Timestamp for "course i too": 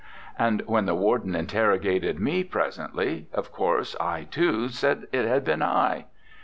3.51-4.69